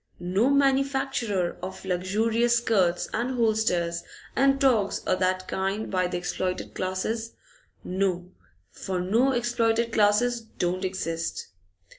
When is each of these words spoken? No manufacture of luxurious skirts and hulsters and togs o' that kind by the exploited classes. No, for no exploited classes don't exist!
No 0.19 0.49
manufacture 0.49 1.59
of 1.61 1.85
luxurious 1.85 2.57
skirts 2.57 3.07
and 3.13 3.35
hulsters 3.37 4.01
and 4.35 4.59
togs 4.59 5.03
o' 5.05 5.15
that 5.15 5.47
kind 5.47 5.91
by 5.91 6.07
the 6.07 6.17
exploited 6.17 6.73
classes. 6.73 7.35
No, 7.83 8.31
for 8.71 8.99
no 8.99 9.31
exploited 9.31 9.91
classes 9.93 10.41
don't 10.41 10.83
exist! 10.83 11.49